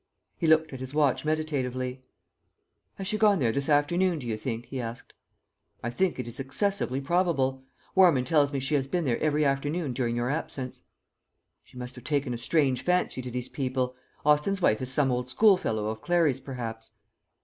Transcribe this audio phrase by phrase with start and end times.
[0.39, 2.03] He looked at his watch meditatively.
[2.95, 5.13] "Has she gone there this afternoon, do you think?" he asked.
[5.83, 7.63] "I think it is excessively probable.
[7.93, 10.81] Warman tells me she has been there every afternoon during your absence."
[11.63, 13.95] "She must have taken a strange fancy to these people.
[14.25, 16.93] Austin's wife is some old schoolfellow of Clary's perhaps."